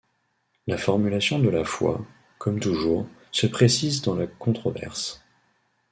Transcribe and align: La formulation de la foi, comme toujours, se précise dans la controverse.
La 0.65 0.79
formulation 0.79 1.37
de 1.37 1.49
la 1.49 1.63
foi, 1.63 2.03
comme 2.39 2.59
toujours, 2.59 3.05
se 3.31 3.45
précise 3.45 4.01
dans 4.01 4.15
la 4.15 4.25
controverse. 4.25 5.21